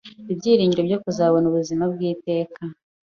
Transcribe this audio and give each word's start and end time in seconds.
ibyiringiro 0.31 0.81
byo 0.87 0.99
kuzabona 1.03 1.45
ubuzima 1.47 1.83
bw’iteka 1.93 2.59